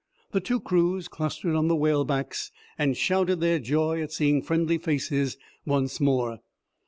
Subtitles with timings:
[0.31, 4.79] The two crews clustered on the whale backs and shouted their joy at seeing friendly
[4.79, 6.39] faces once more.